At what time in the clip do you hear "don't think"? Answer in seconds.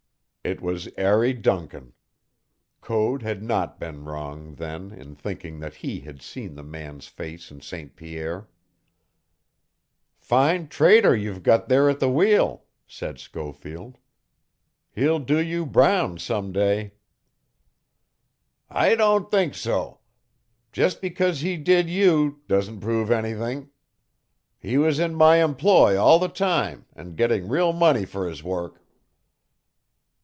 18.95-19.53